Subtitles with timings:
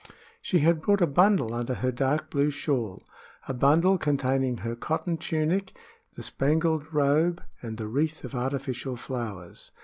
[0.41, 3.03] She had brought a bundle under her dark blue shawl,
[3.47, 5.77] a bundle containing her cotton tunic,
[6.15, 9.71] the spangled robe and the wreath of artificial flowers.